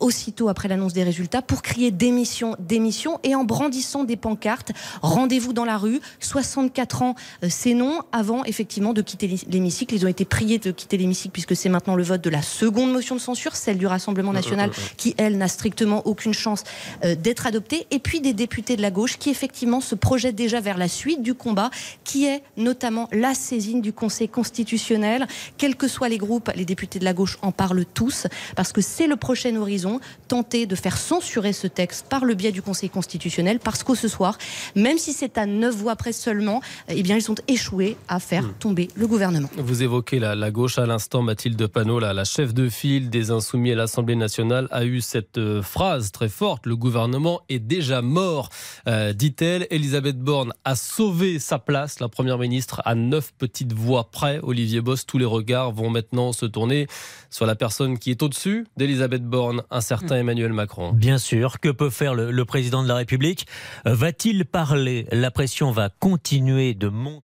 aussitôt 0.00 0.50
après 0.50 0.68
l'annonce 0.68 0.92
des 0.92 1.04
résultats 1.04 1.40
pour 1.40 1.62
crier 1.62 1.90
démission, 1.90 2.56
démission 2.58 3.20
et 3.22 3.34
en 3.34 3.44
brandissant 3.44 3.77
des 4.04 4.16
pancartes. 4.16 4.72
Rendez-vous 5.02 5.52
dans 5.52 5.64
la 5.64 5.76
rue. 5.76 6.00
64 6.20 7.02
ans, 7.02 7.14
euh, 7.42 7.48
c'est 7.50 7.74
non. 7.74 8.02
Avant, 8.12 8.44
effectivement, 8.44 8.92
de 8.92 9.02
quitter 9.02 9.34
l'hémicycle. 9.48 9.94
Ils 9.94 10.04
ont 10.04 10.08
été 10.08 10.24
priés 10.24 10.58
de 10.58 10.70
quitter 10.70 10.96
l'hémicycle 10.96 11.32
puisque 11.32 11.56
c'est 11.56 11.68
maintenant 11.68 11.94
le 11.94 12.02
vote 12.02 12.20
de 12.20 12.30
la 12.30 12.42
seconde 12.42 12.92
motion 12.92 13.14
de 13.14 13.20
censure, 13.20 13.56
celle 13.56 13.78
du 13.78 13.86
Rassemblement 13.86 14.32
national, 14.32 14.70
qui, 14.96 15.14
elle, 15.16 15.38
n'a 15.38 15.48
strictement 15.48 16.06
aucune 16.06 16.34
chance 16.34 16.64
euh, 17.04 17.14
d'être 17.14 17.46
adoptée. 17.46 17.86
Et 17.90 17.98
puis 17.98 18.20
des 18.20 18.32
députés 18.32 18.76
de 18.76 18.82
la 18.82 18.90
gauche 18.90 19.18
qui, 19.18 19.30
effectivement, 19.30 19.80
se 19.80 19.94
projettent 19.94 20.36
déjà 20.36 20.60
vers 20.60 20.78
la 20.78 20.88
suite 20.88 21.22
du 21.22 21.34
combat, 21.34 21.70
qui 22.04 22.26
est 22.26 22.42
notamment 22.56 23.08
la 23.12 23.34
saisine 23.34 23.80
du 23.80 23.92
Conseil 23.92 24.28
constitutionnel. 24.28 25.26
Quels 25.56 25.76
que 25.76 25.88
soient 25.88 26.08
les 26.08 26.18
groupes, 26.18 26.50
les 26.54 26.64
députés 26.64 26.98
de 26.98 27.04
la 27.04 27.14
gauche 27.14 27.38
en 27.42 27.52
parlent 27.52 27.84
tous, 27.94 28.26
parce 28.56 28.72
que 28.72 28.80
c'est 28.80 29.06
le 29.06 29.16
prochain 29.16 29.54
horizon, 29.56 30.00
tenter 30.28 30.66
de 30.66 30.74
faire 30.74 30.96
censurer 30.96 31.52
ce 31.52 31.66
texte 31.66 32.06
par 32.08 32.24
le 32.24 32.34
biais 32.34 32.52
du 32.52 32.62
Conseil 32.62 32.90
constitutionnel 32.90 33.58
parce 33.68 33.84
que 33.84 33.94
ce 33.94 34.08
soir, 34.08 34.38
même 34.76 34.96
si 34.96 35.12
c'est 35.12 35.36
à 35.36 35.44
neuf 35.44 35.74
voix 35.76 35.94
près 35.94 36.14
seulement, 36.14 36.62
eh 36.88 37.02
bien, 37.02 37.16
ils 37.16 37.30
ont 37.30 37.34
échoué 37.48 37.98
à 38.08 38.18
faire 38.18 38.44
hmm. 38.44 38.54
tomber 38.58 38.88
le 38.94 39.06
gouvernement. 39.06 39.50
Vous 39.58 39.82
évoquez 39.82 40.18
la, 40.18 40.50
gauche 40.50 40.78
à 40.78 40.86
l'instant, 40.86 41.20
Mathilde 41.20 41.66
Panot, 41.66 41.98
la, 41.98 42.14
la, 42.14 42.24
chef 42.24 42.54
de 42.54 42.70
file 42.70 43.10
des 43.10 43.30
Insoumis 43.30 43.72
à 43.72 43.74
l'Assemblée 43.74 44.16
nationale, 44.16 44.68
a 44.70 44.86
eu 44.86 45.02
cette 45.02 45.36
euh, 45.36 45.60
phrase 45.60 46.12
très 46.12 46.30
forte 46.30 46.64
le 46.64 46.76
gouvernement 46.76 47.42
est 47.50 47.58
déjà 47.58 48.00
mort, 48.00 48.48
euh, 48.86 49.12
dit-elle. 49.12 49.66
Elisabeth 49.68 50.18
Borne 50.18 50.54
a 50.64 50.74
sauvé 50.74 51.38
sa 51.38 51.58
place, 51.58 52.00
la 52.00 52.08
première 52.08 52.38
ministre, 52.38 52.80
à 52.86 52.94
neuf 52.94 53.34
petites 53.36 53.74
voix 53.74 54.10
près. 54.10 54.40
Olivier 54.42 54.80
Boss, 54.80 55.04
tous 55.04 55.18
les 55.18 55.26
regards 55.26 55.72
vont 55.72 55.90
maintenant 55.90 56.32
se 56.32 56.46
tourner 56.46 56.86
sur 57.28 57.44
la 57.44 57.54
personne 57.54 57.98
qui 57.98 58.10
est 58.12 58.22
au-dessus 58.22 58.66
d'Elisabeth 58.78 59.24
Borne, 59.24 59.62
un 59.70 59.82
certain 59.82 60.16
hmm. 60.16 60.20
Emmanuel 60.20 60.52
Macron. 60.54 60.92
Bien 60.94 61.18
sûr, 61.18 61.60
que 61.60 61.68
peut 61.68 61.90
faire 61.90 62.14
le 62.14 62.44
président 62.46 62.82
de 62.82 62.88
la 62.88 62.94
République? 62.94 63.46
Va-t-il 63.84 64.44
parler? 64.44 65.06
La 65.12 65.30
pression 65.30 65.70
va 65.70 65.90
continuer 65.90 66.74
de 66.74 66.88
monter. 66.88 67.27